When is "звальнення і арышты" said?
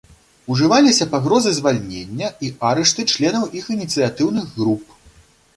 1.57-3.01